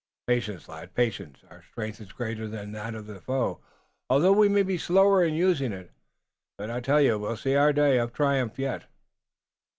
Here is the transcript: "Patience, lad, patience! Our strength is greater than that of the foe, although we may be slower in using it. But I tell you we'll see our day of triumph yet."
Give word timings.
"Patience, 0.25 0.67
lad, 0.67 0.95
patience! 0.95 1.43
Our 1.51 1.61
strength 1.61 2.01
is 2.01 2.11
greater 2.11 2.47
than 2.47 2.71
that 2.71 2.95
of 2.95 3.05
the 3.05 3.21
foe, 3.21 3.61
although 4.09 4.33
we 4.33 4.49
may 4.49 4.63
be 4.63 4.79
slower 4.79 5.23
in 5.23 5.35
using 5.35 5.71
it. 5.71 5.91
But 6.57 6.71
I 6.71 6.79
tell 6.81 7.01
you 7.01 7.19
we'll 7.19 7.37
see 7.37 7.55
our 7.55 7.71
day 7.71 7.99
of 7.99 8.11
triumph 8.11 8.57
yet." 8.57 8.85